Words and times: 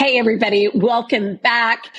Hey, 0.00 0.18
everybody, 0.18 0.66
welcome 0.72 1.36
back. 1.36 1.94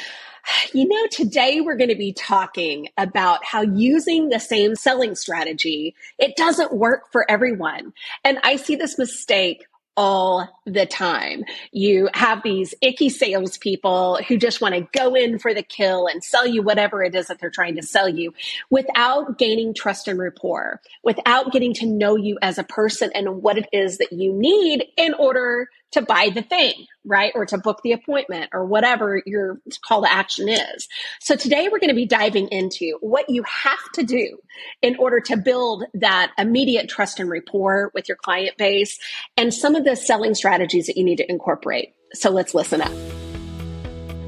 You 0.74 0.88
know, 0.88 1.06
today 1.12 1.62
we're 1.62 1.76
going 1.76 1.92
to 1.92 1.96
be 1.96 2.14
talking 2.14 2.88
about 2.98 3.46
how 3.46 3.62
using 3.62 4.30
the 4.30 4.40
same 4.40 4.74
selling 4.74 5.14
strategy, 5.14 5.94
it 6.18 6.36
doesn't 6.36 6.74
work 6.74 7.12
for 7.12 7.30
everyone. 7.30 7.94
And 8.24 8.40
I 8.42 8.56
see 8.56 8.76
this 8.76 8.98
mistake 8.98 9.68
all 9.96 10.50
the 10.66 10.88
time. 10.88 11.44
You 11.72 12.10
have 12.16 12.42
these 12.42 12.74
icky 12.82 13.10
salespeople 13.10 14.22
who 14.28 14.36
just 14.36 14.62
want 14.62 14.74
to 14.74 14.88
go 14.98 15.14
in 15.14 15.38
for 15.38 15.54
the 15.54 15.62
kill 15.62 16.08
and 16.08 16.24
sell 16.24 16.48
you 16.48 16.64
whatever 16.64 17.04
it 17.04 17.14
is 17.14 17.28
that 17.28 17.38
they're 17.38 17.52
trying 17.52 17.76
to 17.76 17.84
sell 17.84 18.10
you 18.10 18.34
without 18.72 19.38
gaining 19.38 19.76
trust 19.76 20.08
and 20.08 20.18
rapport, 20.18 20.82
without 21.04 21.52
getting 21.52 21.76
to 21.76 21.86
know 21.86 22.16
you 22.16 22.40
as 22.42 22.58
a 22.58 22.64
person 22.64 23.12
and 23.14 23.44
what 23.44 23.60
it 23.60 23.70
is 23.72 24.00
that 24.00 24.12
you 24.12 24.34
need 24.34 24.88
in 24.98 25.14
order 25.14 25.70
to 25.92 26.02
buy 26.02 26.30
the 26.34 26.42
thing, 26.42 26.86
right? 27.06 27.32
Or 27.36 27.46
to 27.46 27.58
book 27.58 27.82
the 27.84 27.92
appointment 27.92 28.50
or 28.54 28.66
whatever 28.66 29.22
your 29.26 29.60
call 29.86 30.04
to 30.04 30.12
action 30.12 30.50
is. 30.50 30.88
So 31.20 31.36
today 31.36 31.70
we're 31.72 31.80
going 31.80 31.90
to 31.90 31.96
be 31.96 32.06
diving 32.06 32.48
into 32.50 32.98
what 33.02 33.30
you 33.30 33.44
have 33.44 33.92
to 33.96 34.04
do 34.04 34.38
in 34.82 34.96
order 34.98 35.20
to 35.22 35.38
build 35.38 35.84
that 35.96 36.32
immediate 36.38 36.90
trust 36.90 37.20
and 37.20 37.30
rapport 37.30 37.92
with 37.94 38.08
your 38.08 38.18
client 38.18 38.58
base 38.58 39.00
and 39.38 39.54
some 39.54 39.76
of 39.76 39.84
the 39.84 39.96
selling 39.96 40.36
strategies 40.36 40.88
that 40.88 40.98
you 40.98 41.04
need 41.04 41.18
to 41.18 41.30
incorporate. 41.30 41.94
So 42.14 42.30
let's 42.30 42.54
listen 42.54 42.82
up. 42.82 42.92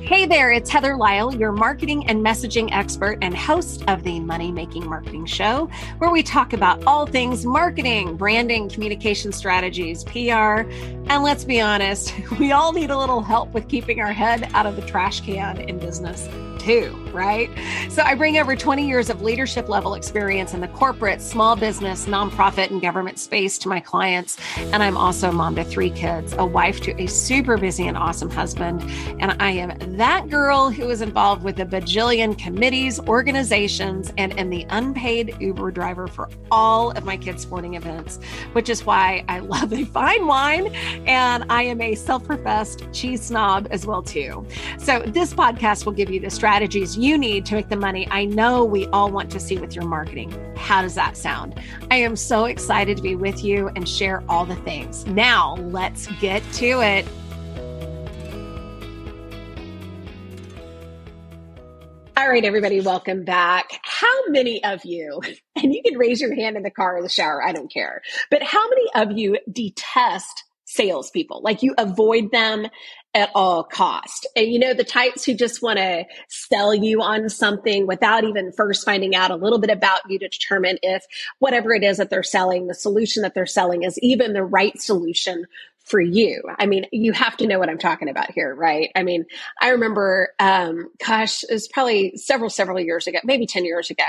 Hey 0.05 0.25
there, 0.25 0.51
it's 0.51 0.69
Heather 0.69 0.97
Lisle, 0.97 1.33
your 1.33 1.53
marketing 1.53 2.07
and 2.07 2.21
messaging 2.23 2.67
expert 2.73 3.19
and 3.21 3.33
host 3.33 3.85
of 3.87 4.03
the 4.03 4.19
Money 4.19 4.51
Making 4.51 4.85
Marketing 4.85 5.25
Show, 5.25 5.69
where 5.99 6.11
we 6.11 6.21
talk 6.21 6.51
about 6.51 6.83
all 6.83 7.05
things 7.05 7.45
marketing, 7.45 8.17
branding, 8.17 8.67
communication 8.67 9.31
strategies, 9.31 10.03
PR. 10.03 10.67
And 11.07 11.23
let's 11.23 11.45
be 11.45 11.61
honest, 11.61 12.13
we 12.37 12.51
all 12.51 12.73
need 12.73 12.91
a 12.91 12.97
little 12.97 13.21
help 13.21 13.53
with 13.53 13.69
keeping 13.69 14.01
our 14.01 14.11
head 14.11 14.49
out 14.53 14.65
of 14.65 14.75
the 14.75 14.81
trash 14.81 15.21
can 15.21 15.61
in 15.61 15.79
business 15.79 16.27
too, 16.63 16.95
right? 17.11 17.49
So 17.89 18.03
I 18.03 18.15
bring 18.15 18.37
over 18.37 18.55
20 18.55 18.87
years 18.87 19.09
of 19.09 19.21
leadership 19.21 19.67
level 19.67 19.95
experience 19.95 20.53
in 20.53 20.61
the 20.61 20.67
corporate, 20.69 21.21
small 21.21 21.55
business, 21.55 22.05
nonprofit, 22.05 22.71
and 22.71 22.81
government 22.81 23.19
space 23.19 23.57
to 23.59 23.69
my 23.69 23.79
clients. 23.79 24.37
And 24.57 24.81
I'm 24.81 24.95
also 24.95 25.31
mom 25.31 25.55
to 25.55 25.63
three 25.63 25.89
kids, 25.89 26.33
a 26.37 26.45
wife 26.45 26.79
to 26.81 27.01
a 27.01 27.07
super 27.07 27.57
busy 27.57 27.87
and 27.87 27.97
awesome 27.97 28.29
husband. 28.29 28.81
And 29.19 29.35
I 29.41 29.51
am 29.51 29.77
that 29.97 30.27
girl 30.27 30.71
who 30.71 30.89
is 30.89 31.01
involved 31.01 31.43
with 31.43 31.59
a 31.59 31.65
bajillion 31.65 32.37
committees, 32.37 32.99
organizations, 33.01 34.11
and 34.17 34.37
am 34.39 34.49
the 34.49 34.65
unpaid 34.69 35.35
Uber 35.39 35.69
driver 35.69 36.07
for 36.07 36.29
all 36.49 36.91
of 36.91 37.05
my 37.05 37.15
kids' 37.15 37.43
sporting 37.43 37.75
events, 37.75 38.19
which 38.53 38.69
is 38.69 38.85
why 38.85 39.23
I 39.27 39.39
love 39.53 39.71
a 39.71 39.85
fine 39.85 40.25
wine 40.25 40.67
and 41.05 41.45
I 41.49 41.63
am 41.63 41.79
a 41.79 41.93
self-professed 41.93 42.91
cheese 42.91 43.21
snob 43.21 43.67
as 43.69 43.85
well 43.85 44.01
too. 44.01 44.45
So 44.79 44.99
this 45.01 45.31
podcast 45.33 45.85
will 45.85 45.93
give 45.93 46.09
you 46.09 46.19
the 46.19 46.31
strategies 46.31 46.97
you 46.97 47.17
need 47.17 47.45
to 47.47 47.55
make 47.55 47.69
the 47.69 47.75
money 47.75 48.07
I 48.09 48.25
know 48.25 48.65
we 48.65 48.87
all 48.87 49.11
want 49.11 49.29
to 49.31 49.39
see 49.39 49.59
with 49.59 49.75
your 49.75 49.85
marketing. 49.85 50.33
How 50.55 50.81
does 50.81 50.95
that 50.95 51.15
sound? 51.15 51.59
I 51.91 51.97
am 51.97 52.15
so 52.15 52.45
excited 52.45 52.97
to 52.97 53.03
be 53.03 53.15
with 53.15 53.43
you 53.43 53.69
and 53.75 53.87
share 53.87 54.23
all 54.27 54.45
the 54.45 54.55
things. 54.57 55.05
Now, 55.05 55.55
let's 55.55 56.07
get 56.19 56.41
to 56.53 56.81
it. 56.81 57.05
All 62.23 62.29
right, 62.29 62.45
everybody, 62.45 62.79
welcome 62.79 63.25
back. 63.25 63.81
How 63.83 64.29
many 64.29 64.63
of 64.63 64.85
you, 64.85 65.19
and 65.57 65.73
you 65.73 65.81
can 65.83 65.97
raise 65.97 66.21
your 66.21 66.33
hand 66.33 66.55
in 66.55 66.63
the 66.63 66.71
car 66.71 66.95
or 66.95 67.01
the 67.01 67.09
shower, 67.09 67.43
I 67.43 67.51
don't 67.51 67.69
care, 67.69 68.01
but 68.31 68.41
how 68.41 68.65
many 68.69 68.85
of 68.95 69.17
you 69.17 69.39
detest 69.51 70.45
salespeople. 70.73 71.41
Like 71.43 71.63
you 71.63 71.75
avoid 71.77 72.31
them 72.31 72.67
at 73.13 73.29
all 73.35 73.63
cost. 73.63 74.27
And 74.35 74.47
you 74.47 74.57
know, 74.57 74.73
the 74.73 74.83
types 74.83 75.23
who 75.23 75.35
just 75.35 75.61
want 75.61 75.77
to 75.77 76.05
sell 76.29 76.73
you 76.73 77.01
on 77.01 77.29
something 77.29 77.85
without 77.85 78.23
even 78.23 78.51
first 78.51 78.83
finding 78.83 79.15
out 79.15 79.29
a 79.29 79.35
little 79.35 79.59
bit 79.59 79.69
about 79.69 79.99
you 80.09 80.17
to 80.19 80.27
determine 80.27 80.79
if 80.81 81.05
whatever 81.37 81.73
it 81.73 81.83
is 81.83 81.97
that 81.97 82.09
they're 82.09 82.23
selling, 82.23 82.67
the 82.67 82.73
solution 82.73 83.21
that 83.21 83.35
they're 83.35 83.45
selling 83.45 83.83
is 83.83 83.99
even 83.99 84.33
the 84.33 84.43
right 84.43 84.81
solution 84.81 85.45
for 85.83 85.99
you. 85.99 86.41
I 86.57 86.65
mean, 86.65 86.85
you 86.91 87.11
have 87.11 87.37
to 87.37 87.47
know 87.47 87.59
what 87.59 87.69
I'm 87.69 87.77
talking 87.77 88.09
about 88.09 88.31
here, 88.31 88.53
right? 88.55 88.89
I 88.95 89.03
mean, 89.03 89.25
I 89.61 89.69
remember, 89.69 90.29
um, 90.39 90.89
gosh, 91.05 91.43
it 91.43 91.51
was 91.51 91.67
probably 91.67 92.15
several, 92.15 92.49
several 92.49 92.79
years 92.79 93.07
ago, 93.07 93.19
maybe 93.23 93.45
10 93.45 93.65
years 93.65 93.89
ago. 93.89 94.03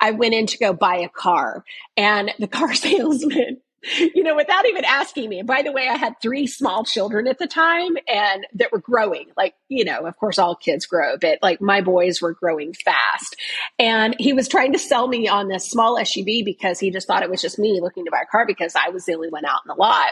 I 0.00 0.12
went 0.12 0.34
in 0.34 0.46
to 0.46 0.58
go 0.58 0.72
buy 0.72 0.96
a 0.96 1.08
car 1.08 1.64
and 1.96 2.32
the 2.38 2.48
car 2.48 2.74
salesman 2.74 3.60
you 4.14 4.22
know, 4.22 4.34
without 4.34 4.66
even 4.66 4.84
asking 4.84 5.28
me. 5.28 5.38
And 5.38 5.46
by 5.46 5.62
the 5.62 5.72
way, 5.72 5.88
I 5.88 5.96
had 5.96 6.20
three 6.20 6.46
small 6.46 6.84
children 6.84 7.26
at 7.28 7.38
the 7.38 7.46
time 7.46 7.96
and 8.06 8.46
that 8.54 8.72
were 8.72 8.80
growing. 8.80 9.26
Like, 9.36 9.54
you 9.68 9.84
know, 9.84 10.00
of 10.00 10.16
course, 10.16 10.38
all 10.38 10.56
kids 10.56 10.86
grow, 10.86 11.16
but 11.16 11.38
like 11.42 11.60
my 11.60 11.80
boys 11.80 12.20
were 12.20 12.32
growing 12.32 12.74
fast. 12.74 13.36
And 13.78 14.16
he 14.18 14.32
was 14.32 14.48
trying 14.48 14.72
to 14.72 14.78
sell 14.78 15.06
me 15.06 15.28
on 15.28 15.48
this 15.48 15.70
small 15.70 15.96
SUV 15.96 16.44
because 16.44 16.80
he 16.80 16.90
just 16.90 17.06
thought 17.06 17.22
it 17.22 17.30
was 17.30 17.42
just 17.42 17.58
me 17.58 17.80
looking 17.80 18.04
to 18.04 18.10
buy 18.10 18.22
a 18.22 18.26
car 18.26 18.46
because 18.46 18.74
I 18.74 18.90
was 18.90 19.04
the 19.04 19.14
only 19.14 19.28
one 19.28 19.44
out 19.44 19.60
in 19.64 19.68
the 19.68 19.74
lot. 19.74 20.10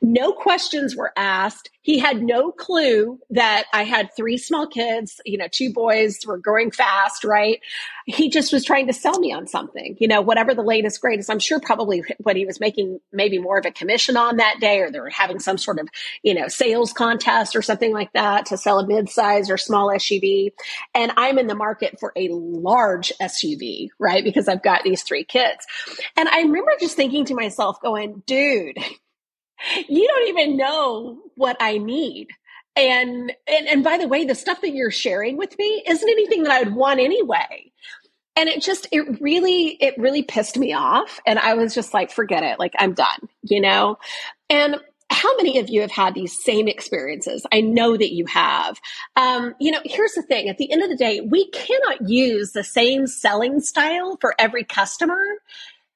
No 0.00 0.32
questions 0.32 0.96
were 0.96 1.12
asked. 1.16 1.70
He 1.82 1.98
had 1.98 2.22
no 2.22 2.52
clue 2.52 3.18
that 3.30 3.64
I 3.72 3.82
had 3.82 4.10
three 4.16 4.38
small 4.38 4.68
kids, 4.68 5.20
you 5.26 5.36
know, 5.36 5.48
two 5.50 5.72
boys 5.72 6.20
were 6.24 6.38
growing 6.38 6.70
fast, 6.70 7.24
right? 7.24 7.60
He 8.06 8.30
just 8.30 8.52
was 8.52 8.64
trying 8.64 8.86
to 8.86 8.92
sell 8.92 9.18
me 9.18 9.32
on 9.32 9.48
something, 9.48 9.96
you 9.98 10.06
know, 10.06 10.20
whatever 10.22 10.54
the 10.54 10.62
latest, 10.62 11.00
greatest. 11.00 11.28
I'm 11.28 11.40
sure 11.40 11.58
probably 11.60 12.04
what 12.18 12.36
he 12.36 12.46
was 12.46 12.60
making 12.60 13.00
maybe 13.12 13.38
more 13.38 13.58
of 13.58 13.66
a 13.66 13.70
commission 13.70 14.16
on 14.16 14.36
that 14.36 14.56
day, 14.60 14.80
or 14.80 14.90
they're 14.90 15.08
having 15.08 15.38
some 15.38 15.58
sort 15.58 15.78
of, 15.78 15.88
you 16.22 16.34
know, 16.34 16.48
sales 16.48 16.92
contest 16.92 17.54
or 17.54 17.62
something 17.62 17.92
like 17.92 18.12
that 18.12 18.46
to 18.46 18.56
sell 18.56 18.78
a 18.78 18.86
mid-size 18.86 19.50
or 19.50 19.56
small 19.56 19.88
SUV. 19.88 20.52
And 20.94 21.12
I'm 21.16 21.38
in 21.38 21.46
the 21.46 21.54
market 21.54 21.98
for 22.00 22.12
a 22.16 22.28
large 22.30 23.12
SUV, 23.20 23.88
right? 23.98 24.24
Because 24.24 24.48
I've 24.48 24.62
got 24.62 24.82
these 24.82 25.02
three 25.02 25.24
kids. 25.24 25.66
And 26.16 26.28
I 26.28 26.40
remember 26.40 26.72
just 26.80 26.96
thinking 26.96 27.24
to 27.26 27.34
myself, 27.34 27.80
going, 27.80 28.22
dude, 28.26 28.78
you 29.88 30.08
don't 30.08 30.28
even 30.28 30.56
know 30.56 31.20
what 31.34 31.56
I 31.60 31.78
need. 31.78 32.28
And, 32.74 33.32
and, 33.46 33.66
and 33.68 33.84
by 33.84 33.98
the 33.98 34.08
way, 34.08 34.24
the 34.24 34.34
stuff 34.34 34.62
that 34.62 34.72
you're 34.72 34.90
sharing 34.90 35.36
with 35.36 35.56
me 35.58 35.84
isn't 35.86 36.08
anything 36.08 36.44
that 36.44 36.52
I 36.52 36.62
would 36.62 36.74
want 36.74 37.00
anyway. 37.00 37.70
And 38.34 38.48
it 38.48 38.62
just, 38.62 38.88
it 38.92 39.20
really, 39.20 39.76
it 39.80 39.98
really 39.98 40.22
pissed 40.22 40.56
me 40.56 40.72
off. 40.72 41.20
And 41.26 41.38
I 41.38 41.54
was 41.54 41.74
just 41.74 41.92
like, 41.92 42.10
forget 42.10 42.42
it. 42.42 42.58
Like, 42.58 42.72
I'm 42.78 42.94
done, 42.94 43.28
you 43.42 43.60
know? 43.60 43.98
And 44.48 44.76
how 45.12 45.36
many 45.36 45.58
of 45.58 45.68
you 45.68 45.82
have 45.82 45.90
had 45.90 46.14
these 46.14 46.42
same 46.42 46.68
experiences? 46.68 47.46
I 47.52 47.60
know 47.60 47.96
that 47.96 48.12
you 48.12 48.24
have. 48.26 48.80
Um, 49.16 49.54
you 49.60 49.70
know, 49.70 49.80
here's 49.84 50.12
the 50.12 50.22
thing 50.22 50.48
at 50.48 50.58
the 50.58 50.72
end 50.72 50.82
of 50.82 50.88
the 50.88 50.96
day, 50.96 51.20
we 51.20 51.50
cannot 51.50 52.08
use 52.08 52.52
the 52.52 52.64
same 52.64 53.06
selling 53.06 53.60
style 53.60 54.16
for 54.20 54.34
every 54.38 54.64
customer 54.64 55.22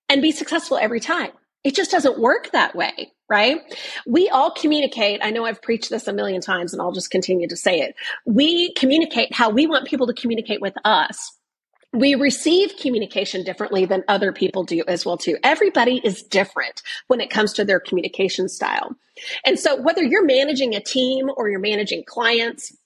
and 0.08 0.22
be 0.22 0.32
successful 0.32 0.76
every 0.76 1.00
time. 1.00 1.30
It 1.64 1.74
just 1.74 1.91
doesn't 1.91 2.20
work 2.20 2.50
that 2.53 2.76
way, 2.76 3.12
right? 3.28 3.60
We 4.06 4.28
all 4.28 4.53
communicate. 4.53 5.20
I 5.22 5.30
know 5.30 5.44
I've 5.44 5.62
preached 5.62 5.91
this 5.91 6.06
a 6.06 6.12
million 6.12 6.41
times 6.41 6.72
and 6.72 6.80
I'll 6.80 6.92
just 6.92 7.10
continue 7.10 7.48
to 7.48 7.56
say 7.56 7.80
it. 7.80 7.97
We 8.24 8.72
communicate 8.74 9.34
how 9.34 9.50
we 9.50 9.66
want 9.66 9.88
people 9.88 10.06
to 10.06 10.14
communicate 10.14 10.60
with 10.60 10.74
us 10.84 11.32
we 11.98 12.14
receive 12.14 12.76
communication 12.80 13.44
differently 13.44 13.84
than 13.84 14.04
other 14.08 14.32
people 14.32 14.64
do 14.64 14.82
as 14.86 15.04
well 15.04 15.16
too 15.16 15.36
everybody 15.42 16.00
is 16.04 16.22
different 16.22 16.82
when 17.08 17.20
it 17.20 17.30
comes 17.30 17.52
to 17.52 17.64
their 17.64 17.80
communication 17.80 18.48
style 18.48 18.94
and 19.44 19.58
so 19.58 19.80
whether 19.80 20.02
you're 20.02 20.24
managing 20.24 20.74
a 20.74 20.80
team 20.80 21.28
or 21.36 21.48
you're 21.48 21.60
managing 21.60 22.04
clients 22.06 22.76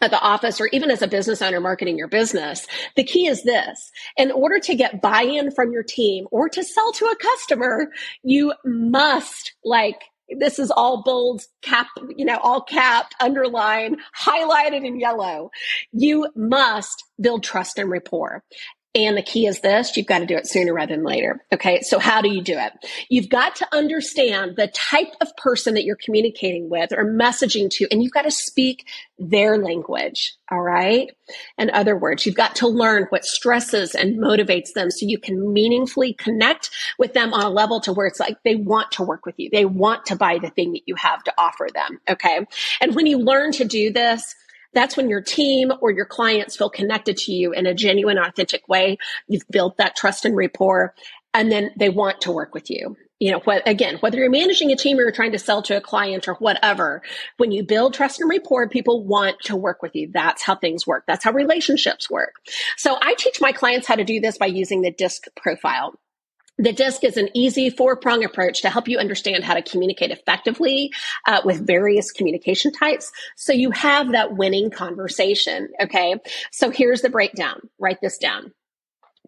at 0.00 0.10
the 0.10 0.20
office 0.20 0.60
or 0.60 0.68
even 0.72 0.90
as 0.90 1.02
a 1.02 1.08
business 1.08 1.42
owner 1.42 1.60
marketing 1.60 1.98
your 1.98 2.08
business, 2.08 2.66
the 2.96 3.04
key 3.04 3.26
is 3.26 3.42
this. 3.42 3.90
In 4.16 4.30
order 4.30 4.58
to 4.60 4.74
get 4.74 5.02
buy-in 5.02 5.50
from 5.50 5.72
your 5.72 5.82
team 5.82 6.26
or 6.30 6.48
to 6.48 6.62
sell 6.62 6.92
to 6.92 7.06
a 7.06 7.16
customer, 7.16 7.90
you 8.22 8.52
must 8.64 9.54
like 9.64 10.00
this 10.38 10.58
is 10.58 10.70
all 10.70 11.02
bold, 11.02 11.42
cap, 11.62 11.88
you 12.16 12.24
know, 12.24 12.38
all 12.38 12.62
capped, 12.62 13.14
underlined, 13.20 13.98
highlighted 14.20 14.86
in 14.86 15.00
yellow. 15.00 15.50
You 15.92 16.28
must 16.36 17.04
build 17.20 17.42
trust 17.42 17.78
and 17.78 17.90
rapport. 17.90 18.42
And 18.94 19.16
the 19.16 19.22
key 19.22 19.46
is 19.46 19.60
this, 19.60 19.96
you've 19.96 20.06
got 20.06 20.20
to 20.20 20.26
do 20.26 20.36
it 20.36 20.48
sooner 20.48 20.72
rather 20.72 20.96
than 20.96 21.04
later. 21.04 21.44
Okay. 21.52 21.82
So 21.82 21.98
how 21.98 22.22
do 22.22 22.30
you 22.30 22.42
do 22.42 22.58
it? 22.58 22.72
You've 23.10 23.28
got 23.28 23.56
to 23.56 23.68
understand 23.76 24.56
the 24.56 24.68
type 24.68 25.14
of 25.20 25.28
person 25.36 25.74
that 25.74 25.84
you're 25.84 25.98
communicating 26.02 26.70
with 26.70 26.92
or 26.92 27.04
messaging 27.04 27.68
to, 27.72 27.86
and 27.90 28.02
you've 28.02 28.12
got 28.12 28.22
to 28.22 28.30
speak 28.30 28.86
their 29.18 29.58
language. 29.58 30.34
All 30.50 30.62
right. 30.62 31.10
In 31.58 31.68
other 31.70 31.96
words, 31.96 32.24
you've 32.24 32.34
got 32.34 32.56
to 32.56 32.66
learn 32.66 33.04
what 33.10 33.26
stresses 33.26 33.94
and 33.94 34.18
motivates 34.18 34.72
them 34.74 34.90
so 34.90 35.06
you 35.06 35.18
can 35.18 35.52
meaningfully 35.52 36.14
connect 36.14 36.70
with 36.98 37.12
them 37.12 37.34
on 37.34 37.42
a 37.42 37.50
level 37.50 37.80
to 37.80 37.92
where 37.92 38.06
it's 38.06 38.20
like 38.20 38.38
they 38.42 38.56
want 38.56 38.92
to 38.92 39.02
work 39.02 39.26
with 39.26 39.34
you. 39.36 39.50
They 39.52 39.66
want 39.66 40.06
to 40.06 40.16
buy 40.16 40.38
the 40.38 40.50
thing 40.50 40.72
that 40.72 40.82
you 40.86 40.94
have 40.94 41.22
to 41.24 41.34
offer 41.36 41.68
them. 41.72 42.00
Okay. 42.08 42.46
And 42.80 42.94
when 42.94 43.06
you 43.06 43.18
learn 43.18 43.52
to 43.52 43.64
do 43.64 43.92
this, 43.92 44.34
that's 44.74 44.96
when 44.96 45.08
your 45.08 45.22
team 45.22 45.72
or 45.80 45.90
your 45.90 46.06
clients 46.06 46.56
feel 46.56 46.70
connected 46.70 47.16
to 47.18 47.32
you 47.32 47.52
in 47.52 47.66
a 47.66 47.74
genuine, 47.74 48.18
authentic 48.18 48.68
way. 48.68 48.98
You've 49.26 49.48
built 49.50 49.78
that 49.78 49.96
trust 49.96 50.24
and 50.24 50.36
rapport, 50.36 50.94
and 51.34 51.50
then 51.50 51.70
they 51.76 51.88
want 51.88 52.22
to 52.22 52.32
work 52.32 52.54
with 52.54 52.70
you. 52.70 52.96
you 53.20 53.32
know, 53.32 53.40
what, 53.40 53.66
again, 53.66 53.96
whether 53.96 54.18
you're 54.18 54.30
managing 54.30 54.70
a 54.70 54.76
team 54.76 54.98
or 54.98 55.02
you're 55.02 55.10
trying 55.10 55.32
to 55.32 55.38
sell 55.38 55.62
to 55.62 55.76
a 55.76 55.80
client 55.80 56.28
or 56.28 56.34
whatever, 56.34 57.02
when 57.36 57.50
you 57.50 57.64
build 57.64 57.94
trust 57.94 58.20
and 58.20 58.30
rapport, 58.30 58.68
people 58.68 59.04
want 59.04 59.40
to 59.40 59.56
work 59.56 59.82
with 59.82 59.94
you. 59.96 60.10
That's 60.12 60.42
how 60.42 60.54
things 60.54 60.86
work. 60.86 61.04
That's 61.06 61.24
how 61.24 61.32
relationships 61.32 62.08
work. 62.08 62.34
So 62.76 62.96
I 63.00 63.14
teach 63.18 63.40
my 63.40 63.52
clients 63.52 63.88
how 63.88 63.96
to 63.96 64.04
do 64.04 64.20
this 64.20 64.38
by 64.38 64.46
using 64.46 64.82
the 64.82 64.92
DISC 64.92 65.24
profile. 65.36 65.98
The 66.58 66.72
DISC 66.72 67.04
is 67.04 67.16
an 67.16 67.28
easy 67.34 67.70
four 67.70 67.96
prong 67.96 68.24
approach 68.24 68.62
to 68.62 68.70
help 68.70 68.88
you 68.88 68.98
understand 68.98 69.44
how 69.44 69.54
to 69.54 69.62
communicate 69.62 70.10
effectively 70.10 70.90
uh, 71.26 71.40
with 71.44 71.66
various 71.66 72.10
communication 72.10 72.72
types. 72.72 73.12
So 73.36 73.52
you 73.52 73.70
have 73.70 74.12
that 74.12 74.36
winning 74.36 74.70
conversation. 74.70 75.68
Okay. 75.80 76.16
So 76.50 76.70
here's 76.70 77.02
the 77.02 77.10
breakdown. 77.10 77.60
Write 77.78 78.00
this 78.00 78.18
down. 78.18 78.52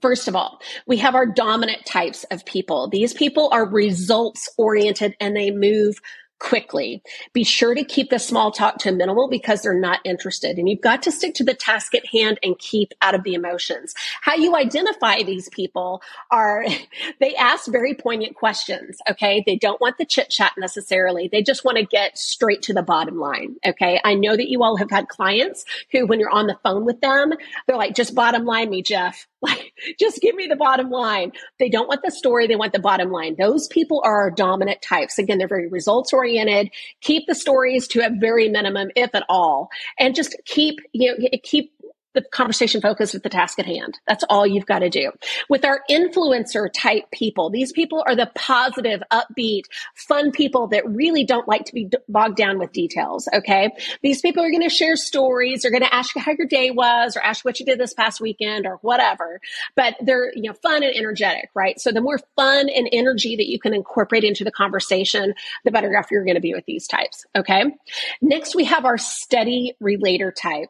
First 0.00 0.28
of 0.28 0.36
all, 0.36 0.60
we 0.86 0.96
have 0.96 1.14
our 1.14 1.26
dominant 1.26 1.84
types 1.84 2.24
of 2.30 2.44
people. 2.46 2.88
These 2.88 3.12
people 3.12 3.50
are 3.52 3.66
results 3.66 4.48
oriented 4.56 5.14
and 5.20 5.36
they 5.36 5.50
move 5.50 6.00
quickly. 6.40 7.02
Be 7.32 7.44
sure 7.44 7.74
to 7.74 7.84
keep 7.84 8.10
the 8.10 8.18
small 8.18 8.50
talk 8.50 8.78
to 8.78 8.88
a 8.88 8.92
minimal 8.92 9.28
because 9.28 9.62
they're 9.62 9.78
not 9.78 10.00
interested. 10.04 10.58
And 10.58 10.68
you've 10.68 10.80
got 10.80 11.02
to 11.02 11.12
stick 11.12 11.34
to 11.34 11.44
the 11.44 11.54
task 11.54 11.94
at 11.94 12.06
hand 12.06 12.40
and 12.42 12.58
keep 12.58 12.92
out 13.00 13.14
of 13.14 13.22
the 13.22 13.34
emotions. 13.34 13.94
How 14.22 14.34
you 14.34 14.56
identify 14.56 15.22
these 15.22 15.48
people 15.50 16.02
are 16.30 16.64
they 17.20 17.36
ask 17.36 17.70
very 17.70 17.94
poignant 17.94 18.34
questions. 18.34 18.98
Okay. 19.08 19.44
They 19.46 19.56
don't 19.56 19.80
want 19.80 19.98
the 19.98 20.04
chit 20.04 20.30
chat 20.30 20.52
necessarily. 20.58 21.28
They 21.28 21.42
just 21.42 21.64
want 21.64 21.78
to 21.78 21.84
get 21.84 22.18
straight 22.18 22.62
to 22.62 22.74
the 22.74 22.82
bottom 22.82 23.18
line. 23.18 23.56
Okay. 23.64 24.00
I 24.02 24.14
know 24.14 24.36
that 24.36 24.50
you 24.50 24.62
all 24.62 24.76
have 24.76 24.90
had 24.90 25.08
clients 25.08 25.64
who, 25.92 26.06
when 26.06 26.18
you're 26.18 26.30
on 26.30 26.46
the 26.46 26.58
phone 26.62 26.84
with 26.84 27.00
them, 27.00 27.32
they're 27.66 27.76
like, 27.76 27.94
just 27.94 28.14
bottom 28.14 28.44
line 28.44 28.70
me, 28.70 28.82
Jeff. 28.82 29.26
Like, 29.42 29.69
just 29.98 30.20
give 30.20 30.34
me 30.34 30.46
the 30.46 30.56
bottom 30.56 30.90
line. 30.90 31.32
They 31.58 31.68
don't 31.68 31.88
want 31.88 32.02
the 32.04 32.10
story. 32.10 32.46
They 32.46 32.56
want 32.56 32.72
the 32.72 32.78
bottom 32.78 33.10
line. 33.10 33.36
Those 33.38 33.66
people 33.68 34.02
are 34.04 34.22
our 34.22 34.30
dominant 34.30 34.82
types. 34.82 35.18
Again, 35.18 35.38
they're 35.38 35.48
very 35.48 35.68
results 35.68 36.12
oriented. 36.12 36.70
Keep 37.00 37.26
the 37.26 37.34
stories 37.34 37.88
to 37.88 38.00
a 38.00 38.10
very 38.10 38.48
minimum, 38.48 38.90
if 38.96 39.14
at 39.14 39.24
all, 39.28 39.70
and 39.98 40.14
just 40.14 40.36
keep, 40.44 40.80
you 40.92 41.10
know, 41.10 41.28
keep 41.42 41.72
the 42.14 42.22
conversation 42.22 42.80
focused 42.80 43.14
with 43.14 43.22
the 43.22 43.28
task 43.28 43.58
at 43.58 43.66
hand. 43.66 43.98
That's 44.06 44.24
all 44.28 44.46
you've 44.46 44.66
got 44.66 44.80
to 44.80 44.90
do. 44.90 45.12
With 45.48 45.64
our 45.64 45.82
influencer 45.90 46.68
type 46.74 47.10
people, 47.12 47.50
these 47.50 47.72
people 47.72 48.02
are 48.06 48.16
the 48.16 48.30
positive, 48.34 49.02
upbeat, 49.12 49.62
fun 49.94 50.32
people 50.32 50.68
that 50.68 50.88
really 50.88 51.24
don't 51.24 51.48
like 51.48 51.64
to 51.66 51.74
be 51.74 51.88
bogged 52.08 52.36
down 52.36 52.58
with 52.58 52.72
details. 52.72 53.28
Okay. 53.32 53.70
These 54.02 54.20
people 54.20 54.42
are 54.42 54.50
going 54.50 54.62
to 54.62 54.74
share 54.74 54.96
stories. 54.96 55.62
They're 55.62 55.70
going 55.70 55.82
to 55.82 55.94
ask 55.94 56.14
you 56.14 56.20
how 56.20 56.32
your 56.32 56.46
day 56.46 56.70
was 56.70 57.16
or 57.16 57.22
ask 57.22 57.44
what 57.44 57.60
you 57.60 57.66
did 57.66 57.78
this 57.78 57.94
past 57.94 58.20
weekend 58.20 58.66
or 58.66 58.76
whatever, 58.82 59.40
but 59.76 59.96
they're, 60.00 60.32
you 60.34 60.42
know, 60.42 60.54
fun 60.54 60.82
and 60.82 60.94
energetic, 60.94 61.50
right? 61.54 61.80
So 61.80 61.92
the 61.92 62.00
more 62.00 62.18
fun 62.36 62.68
and 62.68 62.88
energy 62.92 63.36
that 63.36 63.48
you 63.48 63.58
can 63.58 63.74
incorporate 63.74 64.24
into 64.24 64.44
the 64.44 64.50
conversation, 64.50 65.34
the 65.64 65.70
better 65.70 65.96
off 65.96 66.10
you're 66.10 66.24
going 66.24 66.34
to 66.34 66.40
be 66.40 66.54
with 66.54 66.66
these 66.66 66.86
types. 66.86 67.24
Okay. 67.36 67.64
Next, 68.20 68.54
we 68.54 68.64
have 68.64 68.84
our 68.84 68.98
steady 68.98 69.76
relator 69.80 70.32
type. 70.32 70.68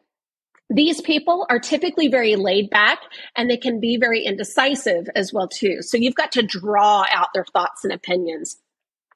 These 0.73 1.01
people 1.01 1.45
are 1.49 1.59
typically 1.59 2.07
very 2.07 2.37
laid 2.37 2.69
back 2.69 2.99
and 3.35 3.49
they 3.49 3.57
can 3.57 3.81
be 3.81 3.97
very 3.97 4.23
indecisive 4.23 5.09
as 5.15 5.33
well 5.33 5.47
too. 5.47 5.81
So 5.81 5.97
you've 5.97 6.15
got 6.15 6.31
to 6.33 6.41
draw 6.41 7.05
out 7.11 7.27
their 7.33 7.45
thoughts 7.45 7.83
and 7.83 7.91
opinions. 7.91 8.57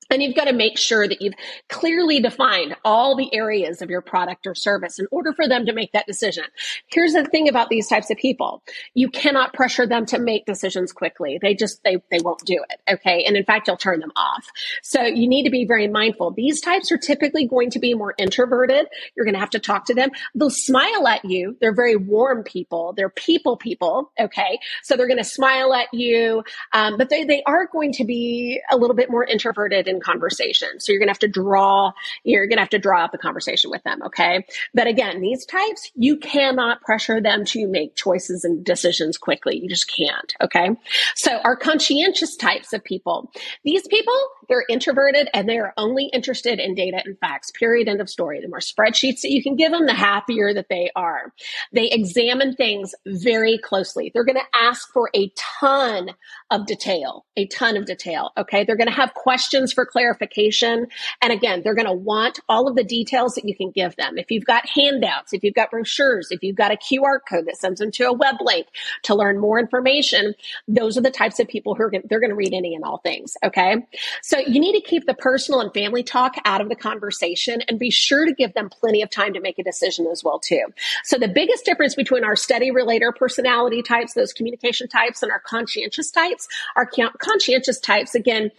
And 0.10 0.22
you've 0.22 0.36
got 0.36 0.46
to 0.46 0.54
make 0.54 0.78
sure 0.78 1.08
that 1.08 1.22
you've 1.22 1.34
clearly 1.70 2.20
defined 2.20 2.76
all 2.84 3.16
the 3.16 3.34
areas 3.34 3.82
of 3.82 3.90
your 3.90 4.02
product 4.02 4.46
or 4.46 4.54
service 4.54 5.00
in 5.00 5.08
order 5.12 5.34
for 5.34 5.48
them 5.48 5.66
to 5.66 5.74
make 5.74 5.92
that 5.94 6.06
decision. 6.06 6.44
Here's 6.88 7.14
the 7.14 7.26
thing 7.26 7.50
about 7.50 7.70
these 7.70 7.88
types 7.88 8.10
of 8.12 8.18
people. 8.18 8.64
You 8.94 9.10
cannot 9.10 9.54
pressure 9.54 9.88
them 9.88 10.06
to 10.08 10.20
make 10.20 10.46
decisions 10.46 10.92
quickly. 10.92 11.40
They 11.42 11.56
just, 11.56 11.84
they, 11.84 11.98
they 12.12 12.20
won't 12.20 12.46
do 12.46 12.64
it. 12.70 12.94
Okay. 12.94 13.24
And 13.26 13.36
in 13.36 13.44
fact, 13.44 13.68
you'll 13.68 13.78
turn 13.78 14.00
them 14.00 14.12
off. 14.16 14.46
So 14.84 15.02
you 15.02 15.28
need 15.28 15.44
to 15.44 15.50
be 15.50 15.66
very 15.66 15.88
mindful. 15.88 16.32
These 16.32 16.62
types 16.62 16.92
are 16.92 16.98
typically 16.98 17.48
going 17.48 17.72
to 17.72 17.80
be 17.80 17.94
more 17.94 18.14
introverted. 18.18 18.88
You're 19.16 19.26
going 19.26 19.34
to 19.34 19.40
have 19.40 19.50
to 19.52 19.60
talk 19.60 19.86
to 19.86 19.94
them. 19.94 20.12
They'll 20.36 20.50
smile 20.50 21.08
at 21.08 21.26
you. 21.26 21.58
They're 21.62 21.74
very 21.74 21.96
warm 21.96 22.44
people. 22.44 22.94
They're 22.96 23.10
people 23.10 23.58
people. 23.58 24.12
Okay. 24.20 24.60
So 24.84 24.96
they're 24.96 25.08
going 25.08 25.18
to 25.18 25.24
smile 25.24 25.74
at 25.74 25.88
you. 25.94 26.44
Um, 26.74 26.98
but 26.98 27.10
they, 27.10 27.24
they 27.24 27.42
are 27.46 27.68
going 27.68 27.94
to 27.94 28.06
be 28.06 28.62
a 28.70 28.78
little 28.78 28.96
bit 28.96 29.10
more 29.10 29.24
introverted 29.24 29.88
in 29.96 30.02
conversation. 30.02 30.80
So 30.80 30.92
you're 30.92 31.00
going 31.00 31.08
to 31.08 31.14
have 31.14 31.20
to 31.20 31.28
draw, 31.28 31.92
you're 32.24 32.48
going 32.48 32.58
to 32.58 32.62
have 32.62 32.70
to 32.70 32.80
draw 32.80 33.04
up 33.04 33.12
the 33.12 33.18
conversation 33.18 33.72
with 33.72 33.84
them. 33.84 34.02
Okay. 34.04 34.46
But 34.74 34.88
again, 34.88 35.22
these 35.22 35.46
types, 35.46 35.92
you 35.96 36.18
cannot 36.18 36.82
pressure 36.82 37.22
them 37.22 37.46
to 37.46 37.68
make 37.68 37.96
choices 37.96 38.44
and 38.44 38.64
decisions 38.64 39.18
quickly. 39.18 39.58
You 39.58 39.70
just 39.70 39.92
can't. 39.92 40.34
Okay. 40.42 40.70
So 41.16 41.40
our 41.40 41.56
conscientious 41.56 42.36
types 42.36 42.74
of 42.74 42.84
people, 42.84 43.32
these 43.64 43.88
people, 43.88 44.14
they're 44.48 44.66
introverted 44.70 45.30
and 45.34 45.50
they 45.50 45.58
are 45.58 45.74
only 45.78 46.06
interested 46.14 46.60
in 46.60 46.76
data 46.76 47.02
and 47.04 47.18
facts, 47.20 47.52
period. 47.52 47.88
End 47.88 48.02
of 48.02 48.10
story. 48.10 48.42
The 48.42 48.48
more 48.48 48.60
spreadsheets 48.60 49.22
that 49.22 49.32
you 49.32 49.42
can 49.42 49.56
give 49.56 49.72
them, 49.72 49.86
the 49.86 49.94
happier 49.94 50.54
that 50.54 50.68
they 50.70 50.92
are. 50.96 51.34
They 51.72 51.90
examine 51.90 52.54
things 52.54 52.94
very 53.06 53.58
closely. 53.58 54.12
They're 54.14 54.26
going 54.26 54.36
to 54.36 54.60
ask 54.60 54.92
for 54.92 55.10
a 55.16 55.32
ton 55.36 56.12
of 56.52 56.66
detail, 56.66 57.26
a 57.38 57.48
ton 57.48 57.78
of 57.78 57.86
detail. 57.86 58.32
Okay. 58.38 58.64
They're 58.64 58.76
going 58.76 58.88
to 58.88 58.94
have 58.94 59.14
questions 59.14 59.74
for 59.74 59.85
clarification. 59.86 60.88
And 61.22 61.34
again, 61.34 61.62
they're 61.64 61.76
going 61.76 61.88
to 61.88 61.94
want 61.94 62.40
all 62.50 62.68
of 62.68 62.76
the 62.76 62.84
details 62.84 63.36
that 63.36 63.46
you 63.46 63.56
can 63.56 63.72
give 63.72 63.96
them. 63.96 64.18
If 64.18 64.32
you've 64.32 64.46
got 64.46 64.68
handouts, 64.68 65.34
if 65.34 65.44
you've 65.44 65.54
got 65.54 65.72
brochures, 65.72 66.32
if 66.32 66.44
you've 66.44 66.56
got 66.56 66.72
a 66.72 66.76
QR 66.76 67.20
code 67.28 67.46
that 67.48 67.58
sends 67.58 67.80
them 67.80 67.92
to 67.92 68.04
a 68.06 68.14
web 68.14 68.36
link 68.42 68.68
to 69.04 69.16
learn 69.16 69.40
more 69.40 69.60
information, 69.60 70.34
those 70.68 70.98
are 70.98 71.02
the 71.02 71.12
types 71.12 71.40
of 71.40 71.48
people 71.48 71.76
who 71.76 71.84
are 71.84 71.90
going, 71.90 72.04
they're 72.10 72.20
going 72.20 72.30
to 72.30 72.36
read 72.36 72.54
any 72.54 72.76
and 72.76 72.84
all 72.84 72.98
things. 72.98 73.38
Okay. 73.44 73.78
So 74.22 74.40
you 74.40 74.60
need 74.60 74.74
to 74.74 74.82
keep 74.82 75.06
the 75.06 75.14
personal 75.14 75.62
and 75.62 75.74
family 75.74 76.04
talk 76.04 76.36
out 76.46 76.62
of 76.62 76.70
the 76.70 76.76
conversation 76.76 77.62
and 77.68 77.80
be 77.80 77.92
sure 77.92 78.26
to 78.26 78.34
give 78.34 78.54
them 78.54 78.70
plenty 78.70 79.02
of 79.02 79.10
time 79.10 79.34
to 79.34 79.40
make 79.40 79.60
a 79.60 79.64
decision 79.64 80.08
as 80.08 80.24
well 80.24 80.40
too. 80.40 80.66
So 81.04 81.18
the 81.18 81.28
biggest 81.28 81.66
difference 81.66 81.96
between 81.96 82.24
our 82.24 82.36
steady 82.36 82.72
relator 82.72 83.12
personality 83.12 83.82
types, 83.82 84.14
those 84.14 84.34
communication 84.34 84.88
types 84.88 85.24
and 85.24 85.32
our 85.32 85.40
conscientious 85.40 86.12
types, 86.12 86.48
our 86.76 86.90
conscientious 87.20 87.80
types, 87.80 88.16
again, 88.16 88.52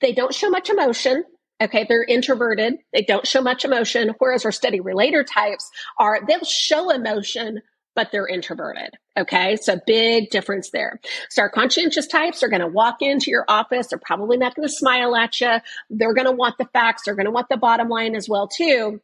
they 0.00 0.12
don't 0.12 0.34
show 0.34 0.50
much 0.50 0.70
emotion. 0.70 1.24
Okay, 1.60 1.86
they're 1.88 2.04
introverted. 2.04 2.74
They 2.92 3.02
don't 3.02 3.26
show 3.26 3.40
much 3.40 3.64
emotion, 3.64 4.14
whereas 4.18 4.44
our 4.44 4.52
steady 4.52 4.80
relator 4.80 5.24
types 5.24 5.70
are, 5.98 6.20
they'll 6.26 6.44
show 6.44 6.90
emotion, 6.90 7.62
but 7.94 8.12
they're 8.12 8.28
introverted. 8.28 8.90
Okay, 9.18 9.56
so 9.56 9.80
big 9.86 10.28
difference 10.28 10.68
there. 10.70 11.00
So 11.30 11.40
our 11.40 11.48
conscientious 11.48 12.06
types 12.06 12.42
are 12.42 12.48
going 12.48 12.60
to 12.60 12.66
walk 12.66 13.00
into 13.00 13.30
your 13.30 13.46
office. 13.48 13.86
They're 13.86 13.98
probably 13.98 14.36
not 14.36 14.54
going 14.54 14.68
to 14.68 14.72
smile 14.72 15.16
at 15.16 15.40
you. 15.40 15.54
They're 15.88 16.12
going 16.12 16.26
to 16.26 16.32
want 16.32 16.58
the 16.58 16.66
facts. 16.66 17.04
They're 17.06 17.14
going 17.14 17.24
to 17.24 17.32
want 17.32 17.48
the 17.48 17.56
bottom 17.56 17.88
line 17.88 18.14
as 18.14 18.28
well 18.28 18.48
too. 18.48 19.00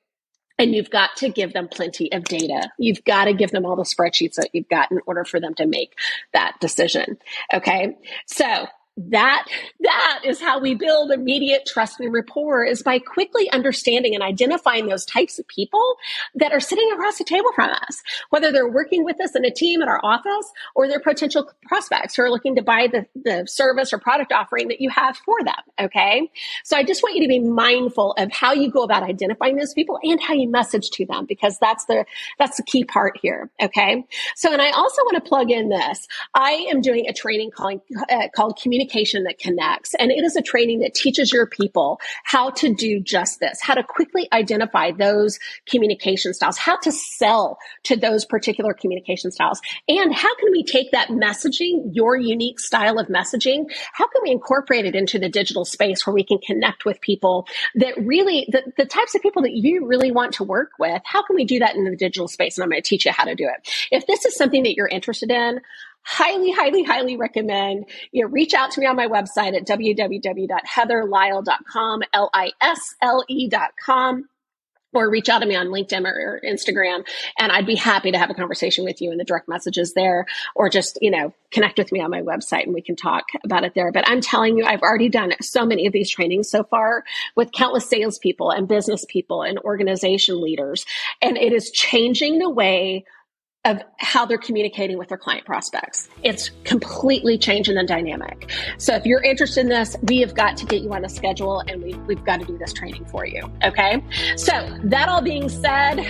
And 0.59 0.75
you've 0.75 0.91
got 0.91 1.17
to 1.17 1.31
give 1.31 1.55
them 1.55 1.69
plenty 1.69 2.13
of 2.13 2.25
data. 2.25 2.69
You've 2.79 3.03
got 3.05 3.25
to 3.25 3.33
give 3.33 3.51
them 3.51 3.65
all 3.65 3.77
the 3.77 3.83
spreadsheets 3.85 4.35
that 4.35 4.51
you've 4.53 4.69
got 4.69 4.93
in 4.93 5.01
order 5.07 5.25
for 5.25 5.41
them 5.41 5.55
to 5.55 5.67
make 5.67 5.95
that 6.35 6.57
decision. 6.61 7.17
Okay. 7.55 7.97
So 8.27 8.67
that 8.97 9.47
that 9.81 10.21
is 10.25 10.41
how 10.41 10.61
we 10.61 10.75
build 10.75 11.11
immediate 11.11 11.67
trust 11.67 11.99
and 12.01 12.13
rapport 12.13 12.65
is 12.65 12.83
by 12.83 12.99
quickly 12.99 13.51
understanding 13.51 14.15
and 14.15 14.23
identifying 14.23 14.87
those 14.87 15.05
types 15.07 15.39
of 15.39 15.47
people 15.49 15.97
that 16.35 16.53
are 16.53 16.61
sitting 16.61 16.91
across 16.93 17.19
the 17.19 17.25
table 17.25 17.51
from 17.55 17.71
us. 17.71 18.03
Whether 18.31 18.53
they're 18.53 18.69
working 18.69 19.05
with 19.05 19.21
us 19.21 19.35
in 19.35 19.45
a 19.45 19.51
team 19.51 19.81
at 19.81 19.89
our 19.89 20.01
office 20.05 20.53
or 20.75 20.89
they're 20.89 21.01
potential 21.01 21.51
prospects 21.67 22.17
who 22.17 22.23
are 22.23 22.31
looking 22.31 22.57
to 22.57 22.63
buy 22.63 22.89
the, 22.93 23.07
the 23.15 23.47
service 23.47 23.93
or 23.93 23.99
product 23.99 24.33
offering 24.33 24.69
that 24.69 24.81
you 24.81 24.91
have 24.91 25.17
for 25.17 25.43
them 25.43 25.55
okay? 25.81 26.31
So 26.65 26.77
i 26.77 26.85
just 26.85 27.03
want 27.03 27.17
you 27.17 27.23
to 27.23 27.29
be 27.29 27.39
mindful 27.39 28.13
of 28.19 28.31
how 28.33 28.53
you 28.53 28.71
go 28.71 28.83
about 28.83 29.03
identifying 29.03 29.57
those 29.57 29.73
people 29.73 29.99
and 30.03 30.21
how 30.21 30.35
you 30.35 30.49
message 30.49 30.91
to 30.91 31.07
them 31.07 31.27
because 31.27 31.59
that's 31.59 31.87
the 31.87 32.05
that's 32.39 32.57
the 32.57 32.63
key 32.63 32.85
part 32.85 33.19
here 33.21 33.51
okay? 33.63 34.05
So 34.37 34.53
and 34.53 34.61
i 34.61 34.71
also 34.71 35.03
want 35.03 35.23
to 35.23 35.29
plug 35.29 35.51
in 35.51 35.69
this. 35.69 36.07
I 36.35 36.69
am 36.71 36.81
doing 36.81 37.09
a 37.09 37.13
training 37.13 37.51
called 37.51 37.81
uh, 38.11 38.29
called 38.35 38.59
community 38.61 38.82
communication 38.83 39.25
that 39.25 39.39
connects. 39.39 39.95
And 39.95 40.11
it 40.11 40.25
is 40.25 40.37
a 40.37 40.43
training 40.43 40.81
that 40.81 40.95
teaches 40.95 41.33
your 41.33 41.47
people 41.47 42.01
how 42.25 42.51
to 42.51 42.75
do 42.75 43.01
just 43.01 43.41
this, 43.41 43.61
how 43.61 43.75
to 43.75 43.83
quickly 43.83 44.29
identify 44.33 44.91
those 44.93 45.39
communication 45.67 46.35
styles, 46.35 46.59
how 46.59 46.79
to 46.81 46.93
sell 46.93 47.59
to 47.85 47.97
those 47.97 48.25
particular 48.25 48.75
communication 48.75 49.31
styles. 49.31 49.61
And 49.89 50.15
how 50.15 50.35
can 50.37 50.51
we 50.53 50.65
take 50.65 50.93
that 50.93 51.09
messaging, 51.09 51.91
your 51.93 52.17
unique 52.17 52.61
style 52.61 52.99
of 52.99 53.09
messaging, 53.09 53.71
how 53.93 54.07
can 54.09 54.23
we 54.23 54.31
incorporate 54.31 54.85
it 54.85 54.95
into 54.95 55.19
the 55.19 55.29
digital 55.29 55.65
space 55.65 56.07
where 56.07 56.15
we 56.15 56.25
can 56.25 56.39
connect 56.39 56.85
with 56.85 57.01
people 57.01 57.47
that 57.77 57.95
really, 57.99 58.47
the, 58.51 58.63
the 58.77 58.87
types 58.87 59.15
of 59.15 59.23
people 59.23 59.43
that 59.43 59.53
you 59.53 59.87
really 59.87 60.11
want 60.11 60.35
to 60.35 60.45
work 60.45 60.73
with? 60.79 61.03
How 61.05 61.23
can 61.23 61.37
we 61.37 61.45
do 61.45 61.59
that 61.61 61.77
in 61.77 61.85
the 61.85 61.97
digital 61.97 62.29
space? 62.29 62.57
And 62.57 62.65
I'm 62.65 62.71
going 62.71 62.83
to 62.83 62.89
teach 62.89 63.07
you 63.07 63.13
how 63.13 63.25
to 63.25 63.35
do 63.35 63.45
it. 63.45 63.69
If 63.91 64.07
this 64.07 64.25
is 64.25 64.37
something 64.37 64.63
that 64.65 64.75
you're 64.75 64.89
interested 64.89 65.31
in, 65.31 65.61
highly, 66.03 66.53
highly, 66.53 66.83
highly 66.83 67.17
recommend 67.17 67.87
you 68.11 68.27
reach 68.27 68.55
out 68.55 68.73
to 68.73 68.81
me 68.81 68.87
on 68.87 68.97
my 68.97 69.07
website 69.07 69.57
at 69.57 69.65
www.heatherlisle.com, 69.67 72.03
L-I-S-L-E.com 72.13 74.29
or 74.93 75.11
reach 75.11 75.29
out 75.29 75.41
to 75.41 75.47
me 75.47 75.57
on 75.57 75.69
LinkedIn 75.69 76.05
or 76.05 76.41
Instagram. 76.45 77.05
And 77.39 77.51
I'd 77.51 77.67
be 77.67 77.77
happy 77.77 78.13
to 78.13 78.19
have 78.19 78.31
a 78.31 78.35
conversation 78.35 78.85
with 78.85 79.01
you 79.01 79.11
in 79.11 79.19
the 79.19 79.25
direct 79.25 79.49
messages 79.49 79.95
there, 79.95 80.27
or 80.55 80.69
just, 80.69 80.99
you 81.01 81.11
know, 81.11 81.33
connect 81.51 81.79
with 81.79 81.93
me 81.93 82.01
on 82.01 82.11
my 82.11 82.21
website 82.21 82.65
and 82.65 82.75
we 82.75 82.83
can 82.83 82.97
talk 82.97 83.25
about 83.45 83.65
it 83.65 83.75
there. 83.75 83.93
But 83.93 84.09
I'm 84.09 84.21
telling 84.21 84.57
you, 84.57 84.65
I've 84.65 84.83
already 84.83 85.09
done 85.09 85.33
so 85.41 85.65
many 85.65 85.87
of 85.87 85.93
these 85.93 86.11
trainings 86.11 86.51
so 86.51 86.65
far 86.65 87.05
with 87.37 87.53
countless 87.53 87.89
salespeople 87.89 88.51
and 88.51 88.69
business 88.69 89.05
people 89.09 89.43
and 89.43 89.59
organization 89.61 90.41
leaders. 90.41 90.85
And 91.21 91.37
it 91.37 91.53
is 91.53 91.71
changing 91.71 92.39
the 92.39 92.51
way 92.51 93.05
of 93.65 93.81
how 93.99 94.27
they're 94.27 94.39
communicating 94.39 94.99
with 94.99 95.09
their 95.09 95.19
client 95.19 95.47
prospects. 95.47 96.09
It's 96.23 96.51
completely 96.65 97.39
changing 97.39 97.77
the 97.77 97.85
dynamic. 97.85 98.51
So 98.79 98.95
if 98.95 99.07
you're 99.07 99.23
interested 99.23 99.61
in 99.61 99.69
this, 99.69 99.97
we 100.03 100.19
have 100.21 100.35
got 100.35 100.57
to 100.59 100.67
get 100.67 100.83
you 100.83 100.93
on 100.93 101.05
a 101.05 101.09
schedule 101.09 101.61
and 101.69 101.83
we, 101.83 101.95
we've 102.07 102.25
got 102.25 102.41
to 102.41 102.47
do 102.47 102.59
this 102.59 102.73
training 102.73 103.05
for 103.07 103.25
you. 103.25 103.43
Okay. 103.63 104.03
So 104.37 104.53
that 104.85 105.09
all 105.09 105.23
being 105.23 105.49
said, 105.49 106.05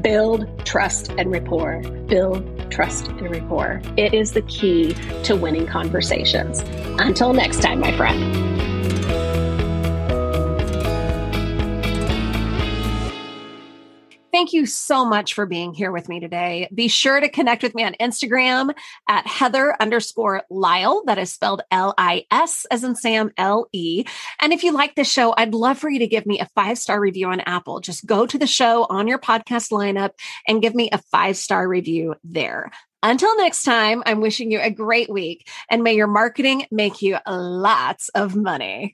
build 0.00 0.64
trust 0.64 1.10
and 1.18 1.32
rapport. 1.32 1.80
Build 2.06 2.70
trust 2.70 3.08
and 3.08 3.30
rapport. 3.30 3.82
It 3.96 4.14
is 4.14 4.32
the 4.32 4.42
key 4.42 4.94
to 5.24 5.34
winning 5.34 5.66
conversations. 5.66 6.60
Until 7.00 7.32
next 7.32 7.62
time, 7.62 7.80
my 7.80 7.96
friend. 7.96 8.53
Thank 14.34 14.52
you 14.52 14.66
so 14.66 15.04
much 15.04 15.34
for 15.34 15.46
being 15.46 15.74
here 15.74 15.92
with 15.92 16.08
me 16.08 16.18
today. 16.18 16.68
Be 16.74 16.88
sure 16.88 17.20
to 17.20 17.28
connect 17.28 17.62
with 17.62 17.72
me 17.72 17.84
on 17.84 17.94
Instagram 18.00 18.74
at 19.08 19.28
Heather 19.28 19.76
underscore 19.78 20.42
Lisle. 20.50 21.04
That 21.06 21.18
is 21.18 21.32
spelled 21.32 21.62
L 21.70 21.94
I 21.96 22.26
S 22.32 22.66
as 22.68 22.82
in 22.82 22.96
Sam 22.96 23.30
L 23.36 23.68
E. 23.72 24.04
And 24.40 24.52
if 24.52 24.64
you 24.64 24.72
like 24.72 24.96
this 24.96 25.08
show, 25.08 25.32
I'd 25.36 25.54
love 25.54 25.78
for 25.78 25.88
you 25.88 26.00
to 26.00 26.08
give 26.08 26.26
me 26.26 26.40
a 26.40 26.48
five 26.56 26.78
star 26.78 26.98
review 26.98 27.28
on 27.28 27.42
Apple. 27.46 27.78
Just 27.78 28.06
go 28.06 28.26
to 28.26 28.36
the 28.36 28.48
show 28.48 28.86
on 28.90 29.06
your 29.06 29.20
podcast 29.20 29.70
lineup 29.70 30.10
and 30.48 30.60
give 30.60 30.74
me 30.74 30.90
a 30.90 30.98
five 30.98 31.36
star 31.36 31.68
review 31.68 32.16
there. 32.24 32.72
Until 33.04 33.36
next 33.36 33.62
time, 33.62 34.02
I'm 34.04 34.20
wishing 34.20 34.50
you 34.50 34.58
a 34.60 34.68
great 34.68 35.08
week 35.08 35.48
and 35.70 35.84
may 35.84 35.94
your 35.94 36.08
marketing 36.08 36.66
make 36.72 37.02
you 37.02 37.18
lots 37.24 38.08
of 38.08 38.34
money. 38.34 38.92